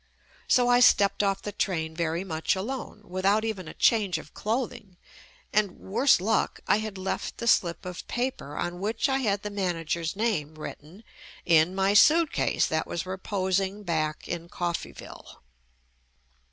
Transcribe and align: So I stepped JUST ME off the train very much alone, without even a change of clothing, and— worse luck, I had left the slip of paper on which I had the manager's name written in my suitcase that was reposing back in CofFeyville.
So 0.47 0.67
I 0.67 0.79
stepped 0.79 1.19
JUST 1.19 1.27
ME 1.27 1.29
off 1.29 1.41
the 1.43 1.51
train 1.51 1.95
very 1.95 2.23
much 2.23 2.55
alone, 2.55 3.03
without 3.03 3.45
even 3.45 3.67
a 3.67 3.75
change 3.75 4.17
of 4.17 4.33
clothing, 4.33 4.97
and— 5.53 5.77
worse 5.79 6.19
luck, 6.19 6.59
I 6.67 6.77
had 6.79 6.97
left 6.97 7.37
the 7.37 7.45
slip 7.45 7.85
of 7.85 8.07
paper 8.07 8.57
on 8.57 8.79
which 8.79 9.07
I 9.07 9.19
had 9.19 9.43
the 9.43 9.51
manager's 9.51 10.15
name 10.15 10.55
written 10.55 11.03
in 11.45 11.75
my 11.75 11.93
suitcase 11.93 12.65
that 12.65 12.87
was 12.87 13.05
reposing 13.05 13.83
back 13.83 14.27
in 14.27 14.49
CofFeyville. 14.49 15.35